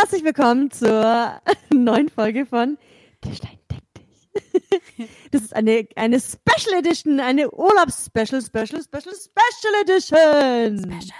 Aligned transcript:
Herzlich 0.00 0.22
willkommen 0.22 0.70
zur 0.70 1.40
neuen 1.74 2.08
Folge 2.08 2.46
von 2.46 2.78
Tischlein 3.20 3.58
deck 3.68 3.82
dich. 3.96 5.08
Das 5.32 5.42
ist 5.42 5.56
eine, 5.56 5.88
eine 5.96 6.20
Special 6.20 6.78
Edition, 6.78 7.18
eine 7.18 7.50
Urlaubs-Special, 7.50 8.40
Special, 8.40 8.80
Special, 8.80 9.12
Special 9.12 9.74
Edition. 9.82 10.78
Special. 10.78 11.18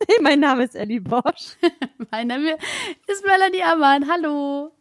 Mein 0.20 0.40
Name 0.40 0.64
ist 0.64 0.74
Ellie 0.74 1.00
Bosch. 1.00 1.56
mein 2.10 2.26
Name 2.26 2.58
ist 3.06 3.24
Melanie 3.24 3.62
Ammann. 3.62 4.10
Hallo. 4.10 4.72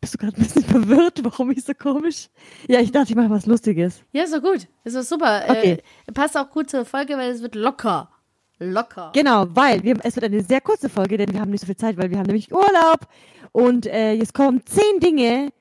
Bist 0.00 0.14
du 0.14 0.18
gerade 0.18 0.38
ein 0.38 0.42
bisschen 0.42 0.64
verwirrt, 0.64 1.22
warum 1.22 1.50
ich 1.50 1.64
so 1.64 1.74
komisch? 1.74 2.30
Ja, 2.66 2.80
ich 2.80 2.92
dachte, 2.92 3.10
ich 3.10 3.16
mache 3.16 3.28
was 3.28 3.44
Lustiges. 3.44 4.02
Ja, 4.12 4.22
ist 4.22 4.32
doch 4.32 4.40
gut. 4.40 4.68
Ist 4.84 4.96
doch 4.96 5.02
super. 5.02 5.44
Okay. 5.48 5.82
Äh, 6.06 6.12
passt 6.12 6.34
auch 6.34 6.48
gut 6.48 6.70
zur 6.70 6.86
Folge, 6.86 7.18
weil 7.18 7.30
es 7.30 7.42
wird 7.42 7.54
locker. 7.54 8.10
Locker. 8.58 9.10
Genau, 9.14 9.46
weil 9.50 9.82
wir, 9.82 9.96
es 10.04 10.14
wird 10.16 10.24
eine 10.24 10.42
sehr 10.42 10.60
kurze 10.60 10.88
Folge, 10.88 11.16
denn 11.18 11.32
wir 11.32 11.40
haben 11.40 11.50
nicht 11.50 11.60
so 11.60 11.66
viel 11.66 11.76
Zeit, 11.76 11.96
weil 11.96 12.10
wir 12.10 12.18
haben 12.18 12.26
nämlich 12.26 12.52
Urlaub. 12.52 13.08
Und 13.52 13.86
äh, 13.86 14.12
jetzt 14.12 14.34
kommen 14.34 14.64
zehn 14.64 15.00
Dinge, 15.00 15.52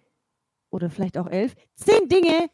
oder 0.69 0.89
vielleicht 0.89 1.17
auch 1.17 1.27
elf, 1.27 1.55
zehn 1.75 2.09
Dinge, 2.09 2.49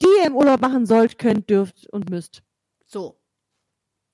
die 0.00 0.06
ihr 0.20 0.26
im 0.26 0.36
Urlaub 0.36 0.60
machen 0.60 0.86
sollt, 0.86 1.18
könnt, 1.18 1.50
dürft 1.50 1.88
und 1.90 2.08
müsst. 2.10 2.42
So. 2.86 3.18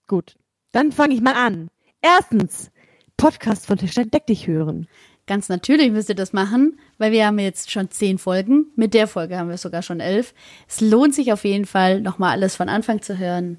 Gut, 0.06 0.36
dann 0.72 0.92
fange 0.92 1.14
ich 1.14 1.20
mal 1.20 1.34
an. 1.34 1.70
Erstens, 2.00 2.70
Podcast 3.16 3.66
von 3.66 3.78
Tischlein 3.78 4.10
Deck 4.10 4.26
dich 4.26 4.46
hören. 4.46 4.88
Ganz 5.26 5.48
natürlich 5.48 5.90
müsst 5.90 6.10
ihr 6.10 6.14
das 6.14 6.34
machen, 6.34 6.78
weil 6.98 7.12
wir 7.12 7.26
haben 7.26 7.38
jetzt 7.38 7.70
schon 7.70 7.90
zehn 7.90 8.18
Folgen. 8.18 8.66
Mit 8.76 8.92
der 8.92 9.06
Folge 9.06 9.38
haben 9.38 9.48
wir 9.48 9.56
sogar 9.56 9.80
schon 9.80 10.00
elf. 10.00 10.34
Es 10.68 10.82
lohnt 10.82 11.14
sich 11.14 11.32
auf 11.32 11.44
jeden 11.44 11.64
Fall, 11.64 12.02
nochmal 12.02 12.32
alles 12.32 12.56
von 12.56 12.68
Anfang 12.68 13.00
zu 13.00 13.18
hören. 13.18 13.58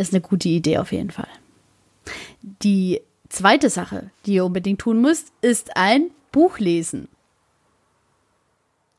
Ist 0.00 0.14
eine 0.14 0.22
gute 0.22 0.48
Idee 0.48 0.78
auf 0.78 0.92
jeden 0.92 1.10
Fall. 1.10 1.28
Die 2.62 3.02
zweite 3.28 3.68
Sache, 3.68 4.10
die 4.24 4.32
ihr 4.32 4.46
unbedingt 4.46 4.80
tun 4.80 5.02
müsst, 5.02 5.30
ist 5.42 5.76
ein 5.76 6.10
Buch 6.32 6.58
lesen. 6.58 7.08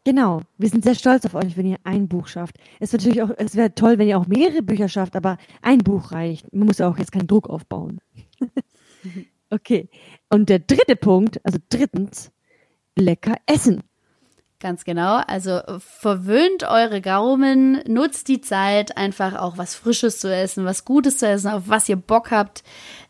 Genau, 0.03 0.41
wir 0.59 0.69
sind 0.69 0.83
sehr 0.83 0.93
stolz 0.93 1.25
auf 1.25 1.33
euch, 1.33 1.57
wenn 1.57 1.65
ihr 1.65 1.79
ein 1.85 2.07
Buch 2.07 2.27
schafft. 2.27 2.57
Es 2.79 2.93
wäre 2.93 3.01
natürlich 3.01 3.23
auch, 3.23 3.31
es 3.35 3.55
wäre 3.55 3.73
toll, 3.73 3.97
wenn 3.97 4.09
ihr 4.09 4.19
auch 4.19 4.27
mehrere 4.27 4.61
Bücher 4.61 4.89
schafft, 4.89 5.15
aber 5.15 5.39
ein 5.63 5.79
Buch 5.79 6.11
reicht. 6.11 6.53
Man 6.53 6.67
muss 6.67 6.77
ja 6.77 6.87
auch 6.87 6.99
jetzt 6.99 7.11
keinen 7.11 7.25
Druck 7.25 7.49
aufbauen. 7.49 7.99
okay. 9.49 9.89
Und 10.29 10.49
der 10.49 10.59
dritte 10.59 10.95
Punkt, 10.95 11.43
also 11.43 11.57
drittens, 11.69 12.31
lecker 12.95 13.37
essen. 13.47 13.81
Ganz 14.61 14.83
genau. 14.83 15.15
Also 15.25 15.59
verwöhnt 15.79 16.63
eure 16.63 17.01
Gaumen, 17.01 17.81
nutzt 17.87 18.27
die 18.27 18.41
Zeit, 18.41 18.95
einfach 18.95 19.35
auch 19.35 19.57
was 19.57 19.73
Frisches 19.73 20.19
zu 20.19 20.33
essen, 20.33 20.65
was 20.65 20.85
Gutes 20.85 21.17
zu 21.17 21.27
essen, 21.27 21.47
auf 21.49 21.63
was 21.65 21.89
ihr 21.89 21.95
Bock 21.95 22.29
habt, 22.29 22.63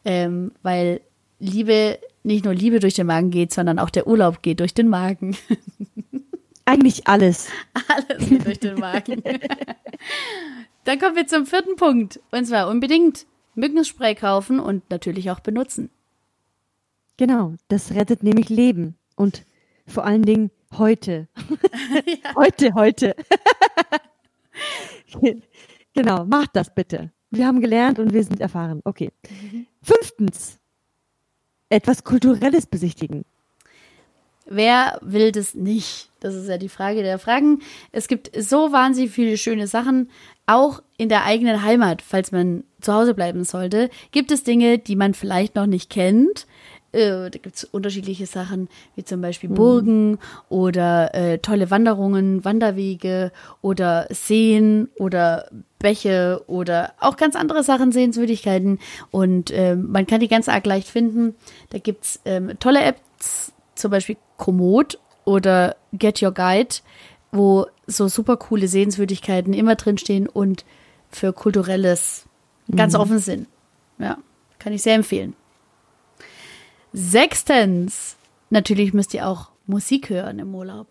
ähm, 0.06 0.54
weil 0.64 1.02
Liebe, 1.40 2.00
nicht 2.24 2.46
nur 2.46 2.54
Liebe 2.54 2.80
durch 2.80 2.94
den 2.94 3.08
Magen 3.08 3.32
geht, 3.32 3.52
sondern 3.52 3.80
auch 3.80 3.90
der 3.90 4.08
Urlaub 4.08 4.42
geht 4.42 4.62
durch 4.62 4.74
den 4.74 4.88
Magen. 4.88 5.36
Eigentlich 6.66 7.08
alles. 7.08 7.50
Alles 7.90 8.30
geht 8.30 8.46
durch 8.46 8.60
den 8.60 8.80
Magen. 8.80 9.22
Dann 10.86 11.00
kommen 11.00 11.18
wir 11.18 11.28
zum 11.28 11.46
vierten 11.46 11.76
Punkt. 11.76 12.22
Und 12.32 12.46
zwar 12.46 12.70
unbedingt 12.70 13.26
Mückenspray 13.56 14.16
kaufen 14.16 14.62
und 14.62 14.90
natürlich 14.90 15.30
auch 15.32 15.42
benutzen. 15.42 15.90
Genau, 17.18 17.56
das 17.68 17.92
rettet 17.92 18.24
nämlich 18.24 18.48
Leben. 18.48 18.96
Und 19.18 19.44
vor 19.86 20.06
allen 20.06 20.24
Dingen 20.24 20.50
heute. 20.78 21.28
Heute, 22.36 22.74
heute. 22.74 23.16
genau, 25.94 26.26
macht 26.26 26.56
das 26.56 26.74
bitte. 26.74 27.12
Wir 27.30 27.48
haben 27.48 27.62
gelernt 27.62 28.00
und 28.00 28.14
wir 28.14 28.24
sind 28.24 28.40
erfahren. 28.40 28.82
Okay. 28.84 29.12
Fünftens, 29.82 30.60
etwas 31.70 32.04
Kulturelles 32.04 32.66
besichtigen. 32.66 33.26
Wer 34.46 35.00
will 35.02 35.32
das 35.32 35.56
nicht? 35.56 36.10
Das 36.20 36.36
ist 36.36 36.50
ja 36.50 36.58
die 36.58 36.70
Frage 36.70 37.04
der 37.04 37.20
Fragen. 37.20 37.62
Es 37.92 38.08
gibt 38.08 38.32
so 38.38 38.72
wahnsinnig 38.72 39.12
viele 39.12 39.38
schöne 39.38 39.68
Sachen, 39.68 40.10
auch 40.46 40.82
in 40.98 41.10
der 41.10 41.24
eigenen 41.24 41.64
Heimat, 41.64 42.02
falls 42.02 42.32
man 42.32 42.64
zu 42.82 42.94
Hause 42.94 43.14
bleiben 43.14 43.44
sollte, 43.44 43.90
gibt 44.12 44.32
es 44.32 44.44
Dinge, 44.44 44.78
die 44.78 44.96
man 44.96 45.14
vielleicht 45.14 45.56
noch 45.56 45.68
nicht 45.68 45.90
kennt. 45.90 46.48
Äh, 46.92 47.30
da 47.30 47.40
gibt 47.40 47.56
es 47.56 47.64
unterschiedliche 47.64 48.26
Sachen, 48.26 48.68
wie 48.96 49.04
zum 49.04 49.22
Beispiel 49.22 49.50
Burgen 49.50 50.20
oder 50.50 51.14
äh, 51.16 51.38
tolle 51.38 51.72
Wanderungen, 51.72 52.44
Wanderwege 52.44 53.32
oder 53.62 54.08
Seen 54.10 54.90
oder 54.98 55.50
Bäche 55.80 56.44
oder 56.48 56.94
auch 57.00 57.18
ganz 57.18 57.36
andere 57.36 57.64
Sachen, 57.64 57.92
Sehenswürdigkeiten. 57.92 58.80
Und 59.10 59.52
äh, 59.52 59.76
man 59.76 60.06
kann 60.06 60.20
die 60.20 60.28
ganz 60.28 60.50
arg 60.50 60.66
leicht 60.66 60.90
finden. 60.90 61.36
Da 61.70 61.78
gibt 61.78 62.04
es 62.06 62.20
ähm, 62.26 62.52
tolle 62.60 62.84
Apps, 62.84 63.54
zum 63.76 63.92
Beispiel 63.92 64.18
Komoot 64.38 65.00
oder 65.24 65.76
Get 65.94 66.22
Your 66.22 66.34
Guide, 66.34 66.76
wo 67.32 67.68
so 67.88 68.08
super 68.08 68.38
coole 68.38 68.68
Sehenswürdigkeiten 68.68 69.54
immer 69.54 69.76
drinstehen 69.76 70.28
und 70.28 70.66
für 71.10 71.34
Kulturelles 71.34 72.26
ganz 72.76 72.96
offen 72.96 73.20
sind. 73.20 73.48
Ja, 73.98 74.18
kann 74.60 74.74
ich 74.74 74.82
sehr 74.82 74.96
empfehlen. 74.96 75.36
Sechstens, 76.94 78.18
natürlich 78.50 78.94
müsst 78.94 79.14
ihr 79.14 79.28
auch 79.28 79.52
Musik 79.66 80.10
hören 80.10 80.40
im 80.40 80.54
Urlaub. 80.54 80.88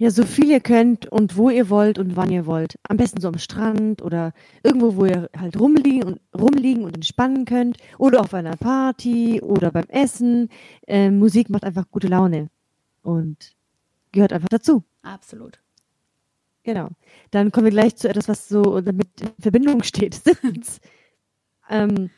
Ja, 0.00 0.10
so 0.10 0.24
viel 0.24 0.48
ihr 0.52 0.60
könnt 0.60 1.06
und 1.06 1.36
wo 1.36 1.50
ihr 1.50 1.70
wollt 1.70 1.98
und 1.98 2.14
wann 2.14 2.30
ihr 2.30 2.46
wollt. 2.46 2.78
Am 2.88 2.96
besten 2.96 3.20
so 3.20 3.26
am 3.26 3.38
Strand 3.38 4.00
oder 4.00 4.32
irgendwo, 4.62 4.94
wo 4.94 5.06
ihr 5.06 5.28
halt 5.36 5.58
rumliegen 5.58 6.04
und 6.04 6.20
rumliegen 6.32 6.84
und 6.84 6.94
entspannen 6.94 7.44
könnt. 7.44 7.78
Oder 7.98 8.20
auf 8.20 8.32
einer 8.32 8.56
Party 8.56 9.40
oder 9.42 9.72
beim 9.72 9.86
Essen. 9.88 10.50
Ähm, 10.86 11.18
Musik 11.18 11.50
macht 11.50 11.64
einfach 11.64 11.90
gute 11.90 12.06
Laune 12.06 12.48
und 13.02 13.56
gehört 14.12 14.32
einfach 14.32 14.48
dazu. 14.48 14.84
Absolut. 15.02 15.58
Genau. 16.62 16.90
Dann 17.32 17.50
kommen 17.50 17.64
wir 17.64 17.72
gleich 17.72 17.96
zu 17.96 18.08
etwas, 18.08 18.28
was 18.28 18.48
so 18.48 18.80
damit 18.80 19.08
in 19.20 19.30
Verbindung 19.40 19.82
steht. 19.82 20.20
Ähm, 21.70 22.06
äh, 22.06 22.08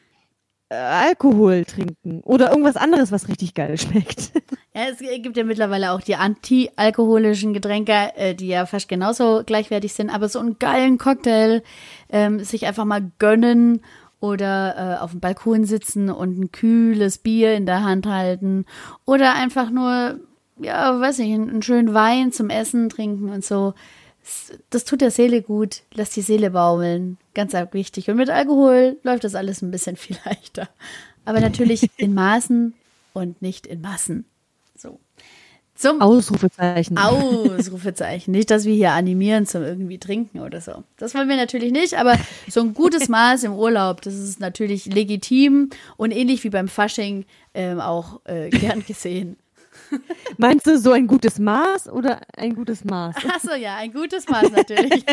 Alkohol 0.70 1.64
trinken 1.64 2.20
oder 2.22 2.50
irgendwas 2.50 2.76
anderes, 2.76 3.10
was 3.10 3.28
richtig 3.28 3.54
geil 3.54 3.78
schmeckt. 3.78 4.32
Ja, 4.72 4.82
es 4.88 4.98
gibt 4.98 5.36
ja 5.36 5.42
mittlerweile 5.42 5.90
auch 5.90 6.00
die 6.00 6.14
anti-alkoholischen 6.14 7.52
Getränke, 7.52 8.12
äh, 8.14 8.36
die 8.36 8.46
ja 8.46 8.66
fast 8.66 8.88
genauso 8.88 9.42
gleichwertig 9.44 9.92
sind, 9.92 10.10
aber 10.10 10.28
so 10.28 10.38
einen 10.38 10.60
geilen 10.60 10.96
Cocktail 10.96 11.64
ähm, 12.08 12.38
sich 12.44 12.66
einfach 12.66 12.84
mal 12.84 13.10
gönnen 13.18 13.82
oder 14.20 14.98
äh, 14.98 15.02
auf 15.02 15.10
dem 15.10 15.18
Balkon 15.18 15.64
sitzen 15.64 16.08
und 16.08 16.38
ein 16.38 16.52
kühles 16.52 17.18
Bier 17.18 17.54
in 17.54 17.66
der 17.66 17.82
Hand 17.82 18.06
halten 18.06 18.64
oder 19.06 19.34
einfach 19.34 19.70
nur, 19.70 20.20
ja, 20.60 21.00
weiß 21.00 21.18
nicht, 21.18 21.34
einen, 21.34 21.62
schönen 21.62 21.92
Wein 21.92 22.30
zum 22.30 22.48
Essen 22.48 22.88
trinken 22.90 23.30
und 23.30 23.44
so. 23.44 23.74
Das, 24.22 24.58
das 24.70 24.84
tut 24.84 25.00
der 25.00 25.10
Seele 25.10 25.42
gut, 25.42 25.82
lässt 25.94 26.14
die 26.14 26.22
Seele 26.22 26.50
baumeln. 26.50 27.18
Ganz 27.40 27.72
wichtig. 27.72 28.10
Und 28.10 28.16
mit 28.16 28.28
Alkohol 28.28 28.98
läuft 29.02 29.24
das 29.24 29.34
alles 29.34 29.62
ein 29.62 29.70
bisschen 29.70 29.96
viel 29.96 30.16
leichter. 30.26 30.68
Aber 31.24 31.40
natürlich 31.40 31.90
in 31.96 32.12
Maßen 32.12 32.74
und 33.14 33.40
nicht 33.40 33.66
in 33.66 33.80
Massen. 33.80 34.26
So. 34.76 35.00
Zum 35.74 36.02
Ausrufezeichen. 36.02 36.98
Ausrufezeichen. 36.98 38.32
Nicht, 38.32 38.50
dass 38.50 38.66
wir 38.66 38.74
hier 38.74 38.92
animieren 38.92 39.46
zum 39.46 39.62
irgendwie 39.62 39.96
trinken 39.96 40.40
oder 40.40 40.60
so. 40.60 40.84
Das 40.98 41.14
wollen 41.14 41.30
wir 41.30 41.36
natürlich 41.36 41.72
nicht, 41.72 41.94
aber 41.94 42.18
so 42.48 42.60
ein 42.60 42.74
gutes 42.74 43.08
Maß 43.08 43.44
im 43.44 43.54
Urlaub, 43.54 44.02
das 44.02 44.14
ist 44.14 44.40
natürlich 44.40 44.84
legitim 44.84 45.70
und 45.96 46.10
ähnlich 46.10 46.44
wie 46.44 46.50
beim 46.50 46.68
Fasching 46.68 47.24
ähm, 47.54 47.80
auch 47.80 48.20
äh, 48.24 48.50
gern 48.50 48.84
gesehen. 48.84 49.38
Meinst 50.36 50.66
du 50.66 50.78
so 50.78 50.92
ein 50.92 51.06
gutes 51.06 51.38
Maß 51.38 51.88
oder 51.88 52.20
ein 52.36 52.54
gutes 52.54 52.84
Maß? 52.84 53.16
Achso, 53.34 53.54
ja, 53.54 53.76
ein 53.76 53.92
gutes 53.92 54.28
Maß 54.28 54.50
natürlich. 54.50 55.04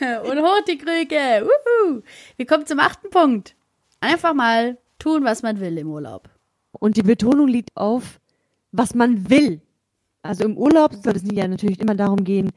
und 0.24 0.38
hoch 0.38 0.60
die 0.66 0.78
Krüge. 0.78 1.44
Wuhu. 1.44 2.02
Wir 2.36 2.46
kommen 2.46 2.66
zum 2.66 2.78
achten 2.78 3.10
Punkt. 3.10 3.56
Einfach 4.00 4.34
mal 4.34 4.78
tun, 4.98 5.24
was 5.24 5.42
man 5.42 5.60
will 5.60 5.76
im 5.78 5.88
Urlaub. 5.88 6.28
Und 6.72 6.96
die 6.96 7.02
Betonung 7.02 7.48
liegt 7.48 7.76
auf, 7.76 8.20
was 8.72 8.94
man 8.94 9.28
will. 9.28 9.60
Also 10.22 10.44
im 10.44 10.56
Urlaub 10.56 10.94
soll 10.94 11.16
es 11.16 11.22
ja 11.30 11.48
natürlich 11.48 11.80
immer 11.80 11.94
darum 11.94 12.24
gehen, 12.24 12.50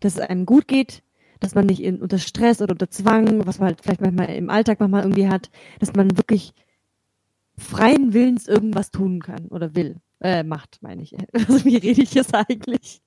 dass 0.00 0.14
es 0.14 0.20
einem 0.20 0.46
gut 0.46 0.68
geht, 0.68 1.02
dass 1.40 1.54
man 1.54 1.66
nicht 1.66 1.82
in, 1.82 2.00
unter 2.00 2.18
Stress 2.18 2.62
oder 2.62 2.72
unter 2.72 2.90
Zwang, 2.90 3.46
was 3.46 3.58
man 3.58 3.68
halt 3.68 3.80
vielleicht 3.82 4.00
manchmal 4.00 4.30
im 4.30 4.50
Alltag 4.50 4.80
manchmal 4.80 5.02
irgendwie 5.02 5.28
hat, 5.28 5.50
dass 5.78 5.94
man 5.94 6.16
wirklich 6.16 6.52
freien 7.56 8.12
Willens 8.14 8.46
irgendwas 8.46 8.90
tun 8.90 9.20
kann 9.20 9.46
oder 9.48 9.74
will. 9.74 9.96
Äh, 10.20 10.42
macht, 10.42 10.78
meine 10.80 11.02
ich. 11.02 11.14
Also 11.32 11.64
wie 11.64 11.76
rede 11.76 12.02
ich 12.02 12.14
jetzt 12.14 12.34
eigentlich? 12.34 13.00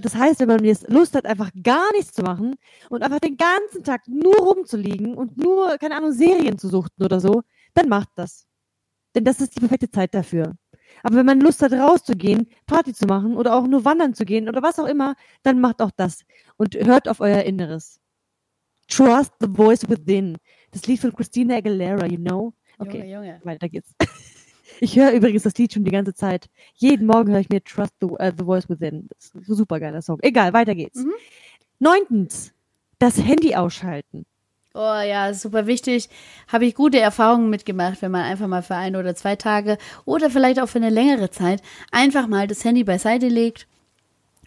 Das 0.00 0.14
heißt, 0.14 0.40
wenn 0.40 0.48
man 0.48 0.64
jetzt 0.64 0.88
Lust 0.88 1.14
hat, 1.14 1.26
einfach 1.26 1.50
gar 1.62 1.92
nichts 1.92 2.12
zu 2.12 2.22
machen 2.22 2.54
und 2.90 3.02
einfach 3.02 3.20
den 3.20 3.36
ganzen 3.36 3.84
Tag 3.84 4.06
nur 4.06 4.36
rumzuliegen 4.36 5.14
und 5.14 5.36
nur, 5.36 5.76
keine 5.78 5.96
Ahnung, 5.96 6.12
Serien 6.12 6.58
zu 6.58 6.68
suchten 6.68 7.04
oder 7.04 7.20
so, 7.20 7.42
dann 7.74 7.88
macht 7.88 8.08
das. 8.16 8.46
Denn 9.14 9.24
das 9.24 9.40
ist 9.40 9.56
die 9.56 9.60
perfekte 9.60 9.90
Zeit 9.90 10.14
dafür. 10.14 10.54
Aber 11.02 11.16
wenn 11.16 11.26
man 11.26 11.40
Lust 11.40 11.62
hat, 11.62 11.72
rauszugehen, 11.72 12.48
Party 12.66 12.92
zu 12.92 13.06
machen 13.06 13.36
oder 13.36 13.54
auch 13.54 13.66
nur 13.66 13.84
wandern 13.84 14.14
zu 14.14 14.24
gehen 14.24 14.48
oder 14.48 14.62
was 14.62 14.78
auch 14.78 14.86
immer, 14.86 15.14
dann 15.42 15.60
macht 15.60 15.82
auch 15.82 15.90
das. 15.96 16.24
Und 16.56 16.74
hört 16.74 17.08
auf 17.08 17.20
euer 17.20 17.42
Inneres. 17.42 18.00
Trust 18.88 19.32
the 19.40 19.48
voice 19.48 19.88
within. 19.88 20.36
Das 20.70 20.86
Lied 20.86 21.00
von 21.00 21.12
Christina 21.12 21.56
Aguilera, 21.56 22.06
you 22.06 22.18
know? 22.18 22.54
Okay, 22.78 22.98
Junge, 22.98 23.12
Junge. 23.12 23.40
weiter 23.44 23.68
geht's. 23.68 23.92
Ich 24.80 24.96
höre 24.96 25.12
übrigens 25.12 25.42
das 25.42 25.54
Lied 25.54 25.72
schon 25.72 25.84
die 25.84 25.90
ganze 25.90 26.14
Zeit. 26.14 26.46
Jeden 26.74 27.06
Morgen 27.06 27.32
höre 27.32 27.40
ich 27.40 27.48
mir 27.48 27.62
Trust 27.62 27.92
the, 28.00 28.08
äh, 28.18 28.32
the 28.36 28.44
Voice 28.44 28.68
Within. 28.68 29.08
Das 29.08 29.26
ist 29.26 29.34
ein 29.34 29.54
super 29.54 29.80
geiler 29.80 30.02
Song. 30.02 30.18
Egal, 30.22 30.52
weiter 30.52 30.74
geht's. 30.74 31.04
Mhm. 31.04 31.12
Neuntens, 31.78 32.52
das 32.98 33.18
Handy 33.18 33.54
ausschalten. 33.54 34.26
Oh 34.76 35.00
ja, 35.00 35.32
super 35.34 35.66
wichtig. 35.68 36.08
Habe 36.48 36.66
ich 36.66 36.74
gute 36.74 36.98
Erfahrungen 36.98 37.48
mitgemacht, 37.48 38.02
wenn 38.02 38.10
man 38.10 38.22
einfach 38.22 38.48
mal 38.48 38.62
für 38.62 38.74
ein 38.74 38.96
oder 38.96 39.14
zwei 39.14 39.36
Tage 39.36 39.78
oder 40.04 40.30
vielleicht 40.30 40.60
auch 40.60 40.68
für 40.68 40.78
eine 40.78 40.90
längere 40.90 41.30
Zeit 41.30 41.62
einfach 41.92 42.26
mal 42.26 42.48
das 42.48 42.64
Handy 42.64 42.82
beiseite 42.82 43.28
legt 43.28 43.68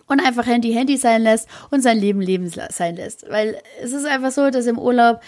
und 0.06 0.20
einfach 0.20 0.46
Handy 0.46 0.74
Handy 0.74 0.98
sein 0.98 1.22
lässt 1.22 1.48
und 1.72 1.82
sein 1.82 1.98
Leben 1.98 2.20
Leben 2.20 2.50
sein 2.50 2.98
lässt. 2.98 3.30
Weil 3.30 3.62
es 3.82 3.94
ist 3.94 4.06
einfach 4.06 4.32
so, 4.32 4.50
dass 4.50 4.66
im 4.66 4.80
Urlaub 4.80 5.22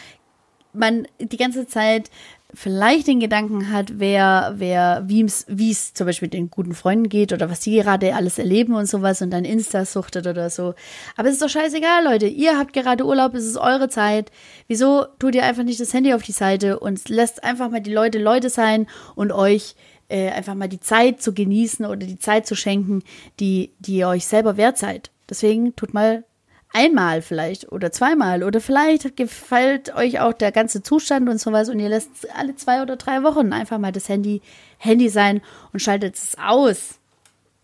man 0.74 1.08
die 1.20 1.38
ganze 1.38 1.66
Zeit 1.66 2.10
vielleicht 2.54 3.08
den 3.08 3.20
Gedanken 3.20 3.72
hat, 3.72 4.00
wer, 4.00 4.54
wer, 4.58 5.04
wie 5.06 5.22
es 5.24 5.94
zum 5.94 6.08
Beispiel 6.08 6.30
den 6.30 6.50
guten 6.50 6.74
Freunden 6.74 7.10
geht 7.10 7.32
oder 7.32 7.50
was 7.50 7.60
die 7.60 7.76
gerade 7.76 8.16
alles 8.16 8.40
erleben 8.40 8.74
und 8.74 8.88
sowas 8.88 9.22
und 9.22 9.32
dann 9.32 9.46
Insta 9.46 9.86
suchtet 9.86 10.26
oder 10.26 10.50
so. 10.50 10.74
Aber 11.16 11.28
es 11.28 11.36
ist 11.36 11.42
doch 11.42 11.50
scheißegal, 11.50 12.04
Leute. 12.04 12.28
Ihr 12.28 12.58
habt 12.58 12.74
gerade 12.74 13.06
Urlaub, 13.06 13.36
es 13.36 13.46
ist 13.46 13.58
eure 13.58 13.90
Zeit. 13.90 14.32
Wieso 14.68 15.06
tut 15.20 15.36
ihr 15.36 15.46
einfach 15.46 15.64
nicht 15.64 15.80
das 15.80 15.94
Handy 15.94 16.14
auf 16.14 16.24
die 16.24 16.32
Seite 16.32 16.80
und 16.80 17.08
lässt 17.10 17.44
einfach 17.44 17.70
mal 17.70 17.82
die 17.82 17.94
Leute 17.94 18.20
Leute 18.20 18.50
sein 18.50 18.88
und 19.16 19.32
euch 19.32 19.76
äh, 20.08 20.30
einfach 20.30 20.56
mal 20.56 20.70
die 20.70 20.80
Zeit 20.80 21.22
zu 21.22 21.34
genießen 21.34 21.86
oder 21.86 22.08
die 22.08 22.20
Zeit 22.20 22.48
zu 22.48 22.56
schenken, 22.56 23.04
die, 23.40 23.74
die 23.80 23.98
ihr 23.98 24.08
euch 24.08 24.26
selber 24.26 24.58
wert 24.58 24.78
seid. 24.78 25.12
Deswegen 25.30 25.76
tut 25.76 25.94
mal 25.94 26.24
einmal 26.72 27.22
vielleicht 27.22 27.72
oder 27.72 27.92
zweimal 27.92 28.44
oder 28.44 28.62
vielleicht 28.62 29.18
gefällt 29.18 29.96
euch 29.96 30.20
auch 30.20 30.34
der 30.34 30.52
ganze 30.52 30.84
Zustand 30.84 31.28
und 31.28 31.40
sowas 31.40 31.70
und 31.70 31.80
ihr 31.80 31.90
lässt 31.90 32.10
alle 32.36 32.56
zwei 32.56 32.82
oder 32.82 32.96
drei 32.96 33.24
Wochen 33.24 33.54
einfach 33.54 33.80
mal 33.80 33.92
das 33.92 34.10
Handy 34.10 34.42
Handy 34.78 35.10
sein 35.10 35.42
und 35.74 35.82
schaltet 35.82 36.16
es 36.16 36.38
aus. 36.38 37.00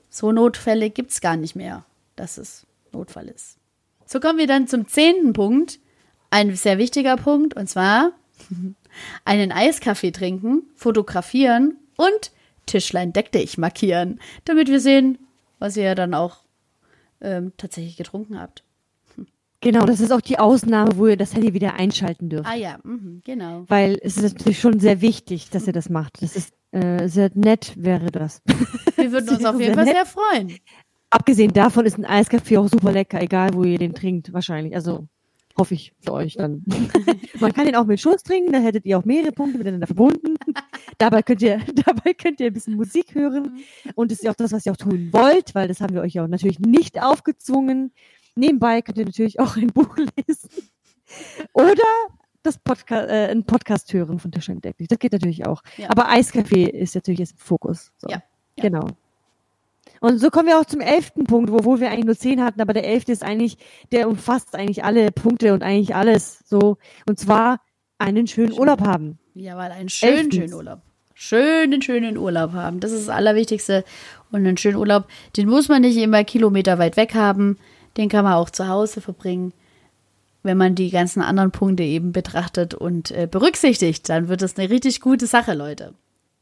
So 0.09 0.31
Notfälle 0.31 0.89
gibt 0.89 1.11
es 1.11 1.21
gar 1.21 1.37
nicht 1.37 1.55
mehr, 1.55 1.85
dass 2.15 2.37
es 2.37 2.65
Notfall 2.91 3.27
ist. 3.27 3.57
So 4.05 4.19
kommen 4.19 4.39
wir 4.39 4.47
dann 4.47 4.67
zum 4.67 4.87
zehnten 4.87 5.33
Punkt. 5.33 5.79
Ein 6.29 6.55
sehr 6.55 6.77
wichtiger 6.77 7.15
Punkt 7.17 7.55
und 7.55 7.69
zwar 7.69 8.11
einen 9.25 9.51
Eiskaffee 9.51 10.11
trinken, 10.11 10.63
fotografieren 10.75 11.77
und 11.95 12.31
Tischlein 12.65 13.13
deck 13.13 13.31
dich 13.31 13.57
markieren, 13.57 14.19
damit 14.45 14.67
wir 14.67 14.79
sehen, 14.79 15.19
was 15.59 15.77
ihr 15.77 15.95
dann 15.95 16.13
auch 16.13 16.39
ähm, 17.21 17.53
tatsächlich 17.57 17.95
getrunken 17.95 18.39
habt. 18.39 18.63
Genau, 19.65 19.83
das 19.87 19.99
ist 19.99 20.11
auch 20.11 20.21
die 20.21 20.37
Ausnahme, 20.37 20.95
wo 20.95 21.07
ihr 21.07 21.17
das 21.17 21.33
Handy 21.33 21.55
wieder 21.55 21.73
einschalten 21.73 22.29
dürft. 22.29 22.47
Ah 22.47 22.53
ja, 22.53 22.77
mhm, 22.83 23.23
genau. 23.25 23.63
Weil 23.67 23.97
es 24.03 24.15
ist 24.15 24.37
natürlich 24.37 24.59
schon 24.59 24.79
sehr 24.79 25.01
wichtig, 25.01 25.49
dass 25.49 25.65
ihr 25.65 25.73
das 25.73 25.89
macht. 25.89 26.21
Das 26.21 26.35
ist 26.35 26.53
äh, 26.71 27.07
sehr 27.07 27.31
nett, 27.33 27.73
wäre 27.75 28.11
das. 28.11 28.43
Wir 28.95 29.11
würden 29.11 29.27
uns 29.27 29.43
auf 29.43 29.59
jeden 29.59 29.73
Fall 29.73 29.85
sehr 29.87 30.05
freuen. 30.05 30.55
Abgesehen 31.09 31.51
davon 31.51 31.87
ist 31.87 31.97
ein 31.97 32.05
Eiskaffee 32.05 32.59
auch 32.59 32.67
super 32.67 32.91
lecker, 32.91 33.19
egal 33.19 33.55
wo 33.55 33.63
ihr 33.63 33.79
den 33.79 33.95
trinkt, 33.95 34.31
wahrscheinlich. 34.33 34.75
Also 34.75 35.07
hoffe 35.57 35.73
ich 35.73 35.93
für 35.99 36.13
euch 36.13 36.35
dann. 36.35 36.63
Man 37.39 37.51
kann 37.51 37.65
den 37.65 37.75
auch 37.75 37.85
mit 37.85 37.99
Schuss 37.99 38.21
trinken, 38.21 38.53
dann 38.53 38.61
hättet 38.61 38.85
ihr 38.85 38.99
auch 38.99 39.05
mehrere 39.05 39.31
Punkte 39.31 39.57
miteinander 39.57 39.87
verbunden. 39.87 40.35
dabei 40.99 41.23
könnt 41.23 41.41
ihr, 41.41 41.59
dabei 41.85 42.13
könnt 42.13 42.39
ihr 42.39 42.47
ein 42.47 42.53
bisschen 42.53 42.75
Musik 42.75 43.15
hören. 43.15 43.63
Und 43.95 44.11
das 44.11 44.19
ist 44.19 44.25
ja 44.25 44.31
auch 44.31 44.35
das, 44.35 44.51
was 44.51 44.63
ihr 44.67 44.73
auch 44.73 44.77
tun 44.77 45.09
wollt, 45.11 45.55
weil 45.55 45.67
das 45.67 45.81
haben 45.81 45.95
wir 45.95 46.01
euch 46.01 46.13
ja 46.13 46.23
auch 46.23 46.27
natürlich 46.27 46.59
nicht 46.59 47.01
aufgezwungen. 47.01 47.91
Nebenbei 48.35 48.81
könnt 48.81 48.97
ihr 48.97 49.05
natürlich 49.05 49.39
auch 49.39 49.55
ein 49.55 49.67
Buch 49.67 49.95
lesen. 49.97 50.49
Oder 51.53 51.83
das 52.43 52.57
Podcast, 52.57 53.09
äh, 53.09 53.31
ein 53.31 53.45
Podcast 53.45 53.91
hören 53.93 54.19
von 54.19 54.31
Tisch 54.31 54.49
entdeckt. 54.49 54.79
Das 54.89 54.99
geht 54.99 55.13
natürlich 55.13 55.45
auch. 55.45 55.61
Ja. 55.77 55.89
Aber 55.89 56.09
Eiskaffee 56.09 56.65
ist 56.65 56.95
natürlich 56.95 57.19
jetzt 57.19 57.31
im 57.33 57.37
Fokus. 57.37 57.91
So. 57.97 58.09
Ja, 58.09 58.21
ja. 58.57 58.63
Genau. 58.63 58.87
Und 60.01 60.19
so 60.19 60.29
kommen 60.29 60.47
wir 60.47 60.59
auch 60.59 60.65
zum 60.65 60.81
elften 60.81 61.23
Punkt, 61.23 61.51
wo 61.51 61.79
wir 61.79 61.89
eigentlich 61.89 62.05
nur 62.05 62.17
zehn 62.17 62.43
hatten, 62.43 62.61
aber 62.61 62.73
der 62.73 62.85
elfte 62.85 63.11
ist 63.11 63.23
eigentlich, 63.23 63.57
der 63.91 64.07
umfasst 64.07 64.55
eigentlich 64.55 64.83
alle 64.83 65.11
Punkte 65.11 65.53
und 65.53 65.63
eigentlich 65.63 65.95
alles 65.95 66.43
so. 66.45 66.77
Und 67.07 67.19
zwar 67.19 67.61
einen 67.97 68.27
schönen 68.27 68.49
Schön. 68.49 68.59
Urlaub 68.59 68.81
haben. 68.81 69.19
Ja, 69.33 69.57
weil 69.57 69.71
einen 69.71 69.89
schönen, 69.89 70.13
Elftens. 70.13 70.35
schönen 70.35 70.53
Urlaub. 70.53 70.81
Schönen, 71.13 71.81
schönen 71.81 72.17
Urlaub 72.17 72.51
haben. 72.51 72.81
Das 72.81 72.91
ist 72.91 73.07
das 73.07 73.15
Allerwichtigste. 73.15 73.85
Und 74.31 74.45
einen 74.45 74.57
schönen 74.57 74.75
Urlaub, 74.75 75.07
den 75.37 75.47
muss 75.47 75.69
man 75.69 75.81
nicht 75.81 75.97
immer 75.97 76.23
Kilometer 76.23 76.77
weit 76.77 76.97
weg 76.97 77.15
haben. 77.15 77.57
Den 77.97 78.09
kann 78.09 78.23
man 78.23 78.33
auch 78.33 78.49
zu 78.49 78.67
Hause 78.67 79.01
verbringen. 79.01 79.53
Wenn 80.43 80.57
man 80.57 80.75
die 80.75 80.91
ganzen 80.91 81.21
anderen 81.21 81.51
Punkte 81.51 81.83
eben 81.83 82.11
betrachtet 82.11 82.73
und 82.75 83.11
äh, 83.11 83.27
berücksichtigt, 83.29 84.07
dann 84.09 84.27
wird 84.27 84.41
das 84.41 84.57
eine 84.57 84.69
richtig 84.69 85.01
gute 85.01 85.25
Sache, 85.25 85.53
Leute. 85.53 85.93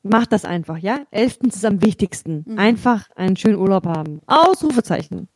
Macht 0.04 0.34
das 0.34 0.44
einfach, 0.44 0.78
ja? 0.78 1.00
Elftens 1.12 1.56
ist 1.56 1.66
am 1.66 1.82
wichtigsten. 1.82 2.44
Mhm. 2.46 2.60
Einfach 2.60 3.10
einen 3.16 3.38
schönen 3.38 3.56
Urlaub 3.56 3.86
haben. 3.86 4.22
Ausrufezeichen. 4.28 5.30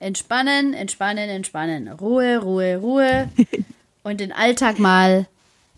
Entspannen, 0.00 0.74
entspannen, 0.74 1.28
entspannen. 1.28 1.88
Ruhe, 1.88 2.38
Ruhe, 2.38 2.78
Ruhe. 2.78 3.28
und 4.02 4.18
den 4.20 4.32
Alltag 4.32 4.80
mal 4.80 5.28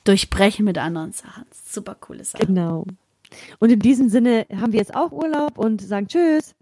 durchbrechen 0.05 0.65
mit 0.65 0.79
anderen 0.79 1.13
Sachen. 1.13 1.45
Super 1.53 1.95
coole 1.95 2.25
Sache. 2.25 2.47
Genau. 2.47 2.87
Und 3.59 3.71
in 3.71 3.79
diesem 3.79 4.09
Sinne 4.09 4.47
haben 4.55 4.73
wir 4.73 4.81
jetzt 4.81 4.95
auch 4.95 5.13
Urlaub 5.13 5.59
und 5.59 5.83
sagen 5.83 6.09
Tschüss. 6.09 6.55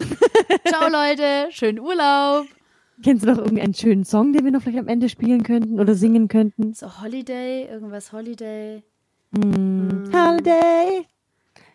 Ciao, 0.66 0.88
Leute. 0.90 1.46
Schönen 1.50 1.78
Urlaub. 1.78 2.46
Kennst 3.02 3.24
du 3.24 3.28
noch 3.30 3.38
irgendeinen 3.38 3.74
schönen 3.74 4.04
Song, 4.04 4.32
den 4.32 4.44
wir 4.44 4.50
noch 4.50 4.62
vielleicht 4.62 4.78
am 4.80 4.88
Ende 4.88 5.08
spielen 5.08 5.42
könnten 5.44 5.78
oder 5.78 5.94
singen 5.94 6.26
könnten? 6.28 6.74
So 6.74 7.00
Holiday, 7.00 7.66
irgendwas 7.70 8.12
Holiday. 8.12 8.82
Hm. 9.34 10.10
Holiday, 10.12 11.06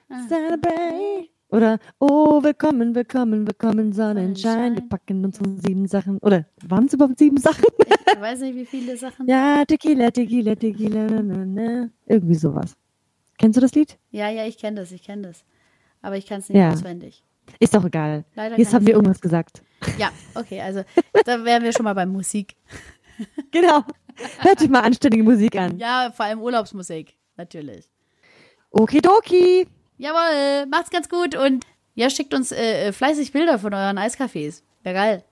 Ah. 0.10 0.28
celebrate. 0.28 1.30
Oder 1.50 1.80
Oh, 2.00 2.44
willkommen, 2.44 2.94
willkommen, 2.96 3.48
willkommen, 3.48 3.94
Sonnenschein. 3.94 4.36
Sonnenschein. 4.36 4.75
Wir 4.75 4.90
packen 4.90 5.24
unsere 5.24 5.50
sieben 5.60 5.88
Sachen. 5.88 6.18
Oder 6.18 6.46
waren 6.68 6.86
es 6.88 6.94
überhaupt 6.94 7.20
sieben 7.20 7.38
Sachen? 7.38 7.64
Ich 7.80 8.20
weiß 8.22 8.42
nicht, 8.42 8.56
wie 8.56 8.66
viele 8.66 8.98
Sachen. 8.98 9.28
ja, 9.28 9.64
Tequila, 9.66 10.12
Tequila, 10.12 10.56
Tequila, 10.56 11.06
na, 11.10 11.22
na, 11.22 11.46
na. 11.46 11.89
Irgendwie 12.06 12.36
sowas. 12.36 12.75
Kennst 13.38 13.58
du 13.58 13.62
das 13.62 13.74
Lied? 13.75 13.98
Ja, 14.12 14.30
ja, 14.30 14.46
ich 14.46 14.58
kenne 14.58 14.82
das, 14.82 14.92
ich 14.92 15.03
kenne 15.03 15.24
das. 15.30 15.46
Aber 16.01 16.18
ich 16.18 16.25
kann 16.25 16.39
es 16.39 16.50
nicht 16.50 16.58
Ja. 16.58 16.72
auswendig. 16.72 17.24
Ist 17.59 17.73
doch 17.75 17.85
egal. 17.85 18.25
Leider 18.35 18.57
Jetzt 18.57 18.73
haben 18.73 18.85
wir 18.85 18.93
irgendwas 18.93 19.21
gesagt. 19.21 19.62
Ja, 19.97 20.12
okay, 20.35 20.62
also 20.62 20.83
da 21.25 21.43
wären 21.43 21.63
wir 21.63 21.71
schon 21.73 21.83
mal 21.83 21.93
bei 21.95 22.05
Musik. 22.05 22.55
Genau. 23.51 23.83
Hört 24.39 24.59
sich 24.59 24.69
mal 24.69 24.79
anständige 24.81 25.23
Musik 25.23 25.55
an. 25.55 25.77
Ja, 25.77 26.12
vor 26.15 26.25
allem 26.25 26.41
Urlaubsmusik, 26.41 27.15
natürlich. 27.38 27.88
Okidoki. 28.71 29.67
Jawohl, 29.97 30.65
macht's 30.67 30.89
ganz 30.89 31.07
gut 31.09 31.35
und 31.35 31.63
ja, 31.93 32.09
schickt 32.09 32.33
uns 32.33 32.51
äh, 32.51 32.88
äh, 32.88 32.91
fleißig 32.91 33.31
Bilder 33.31 33.59
von 33.59 33.73
euren 33.73 34.00
Eiscafés. 34.00 34.63
Wäre 34.81 34.95
geil. 34.95 35.23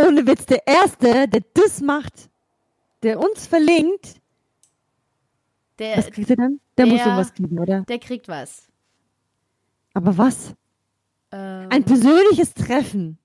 Ohne 0.00 0.26
Witz, 0.26 0.46
der 0.46 0.66
Erste, 0.66 1.28
der 1.28 1.42
das 1.54 1.80
macht, 1.80 2.28
der 3.04 3.20
uns 3.20 3.46
verlinkt, 3.46 4.16
Der, 5.78 5.96
was 5.98 6.10
kriegt 6.10 6.30
er 6.30 6.36
dann? 6.36 6.60
Der, 6.76 6.86
muss 6.86 7.02
der- 7.02 7.12
sowas 7.12 7.32
kriegen, 7.34 7.58
oder? 7.58 7.82
der 7.82 7.98
kriegt 8.00 8.26
was. 8.28 8.66
Aber 9.94 10.16
was? 10.18 10.54
Ähm, 11.32 11.66
Ein 11.70 11.84
persönliches 11.84 12.54
Treffen. 12.54 13.18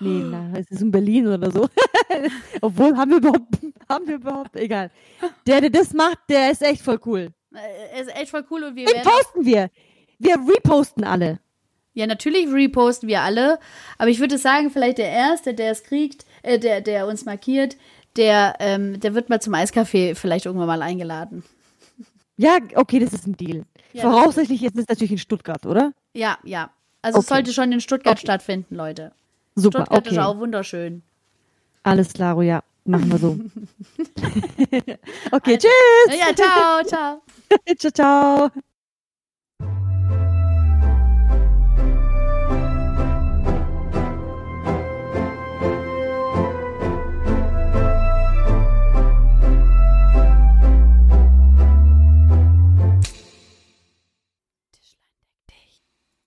Nee, 0.00 0.22
na, 0.30 0.52
es 0.56 0.70
ist 0.70 0.82
in 0.82 0.90
Berlin 0.90 1.26
oder 1.26 1.50
so. 1.50 1.68
Obwohl, 2.60 2.96
haben 2.96 3.10
wir 3.10 3.18
überhaupt, 3.18 3.58
haben 3.88 4.06
wir 4.06 4.14
überhaupt, 4.16 4.56
egal. 4.56 4.90
Der, 5.46 5.60
der 5.60 5.70
das 5.70 5.92
macht, 5.92 6.18
der 6.28 6.50
ist 6.50 6.62
echt 6.62 6.82
voll 6.82 7.00
cool. 7.06 7.28
äh, 7.54 8.00
ist 8.00 8.14
echt 8.14 8.30
voll 8.30 8.44
cool 8.50 8.64
und 8.64 8.76
wir 8.76 8.86
Den 8.86 9.02
posten 9.02 9.44
wir. 9.44 9.70
Wir 10.18 10.36
reposten 10.36 11.04
alle. 11.04 11.40
Ja, 11.94 12.06
natürlich 12.06 12.46
reposten 12.52 13.08
wir 13.08 13.22
alle, 13.22 13.58
aber 13.98 14.08
ich 14.08 14.20
würde 14.20 14.38
sagen, 14.38 14.70
vielleicht 14.70 14.98
der 14.98 15.10
Erste, 15.10 15.52
der 15.54 15.72
es 15.72 15.82
kriegt, 15.82 16.26
äh, 16.42 16.58
der, 16.58 16.80
der 16.80 17.08
uns 17.08 17.24
markiert, 17.24 17.76
der, 18.16 18.54
ähm, 18.60 19.00
der 19.00 19.14
wird 19.14 19.28
mal 19.30 19.40
zum 19.40 19.54
Eiscafé 19.54 20.14
vielleicht 20.14 20.46
irgendwann 20.46 20.68
mal 20.68 20.82
eingeladen. 20.82 21.42
Ja, 22.36 22.58
okay, 22.76 23.00
das 23.00 23.12
ist 23.12 23.26
ein 23.26 23.36
Deal. 23.36 23.64
Ja, 23.92 24.02
Voraussichtlich 24.02 24.62
ist 24.62 24.76
es 24.76 24.86
natürlich 24.86 25.10
in 25.10 25.18
Stuttgart, 25.18 25.66
oder? 25.66 25.92
Ja, 26.14 26.38
ja. 26.44 26.70
Also 27.02 27.18
es 27.20 27.26
Okay. 27.26 27.34
sollte 27.34 27.52
schon 27.52 27.72
in 27.72 27.80
Stuttgart 27.80 28.16
Okay. 28.18 28.26
stattfinden, 28.26 28.74
Leute. 28.74 29.12
Super, 29.54 29.80
Stuttgart 29.82 30.06
ist 30.06 30.12
okay. 30.12 30.22
auch 30.22 30.38
wunderschön. 30.38 31.02
Alles 31.82 32.12
klar, 32.12 32.40
ja. 32.42 32.62
Machen 32.84 33.10
wir 33.10 33.18
so. 33.18 33.38
okay, 35.32 35.58
tschüss. 35.58 36.18
Ja, 36.18 36.34
ciao, 36.34 36.82
ciao. 36.84 37.22
ciao, 37.78 37.90
ciao. 37.92 38.50